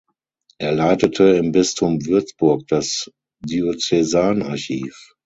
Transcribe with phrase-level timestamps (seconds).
[0.57, 3.11] Er leitete im Bistum Würzburg das
[3.45, 5.13] Diözesanarchiv.